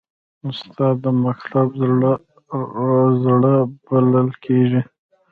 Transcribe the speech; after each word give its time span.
استاد 0.49 0.95
د 1.03 1.05
مکتب 1.25 1.67
زړه 3.27 3.53
بلل 3.87 4.29
کېږي. 4.45 4.81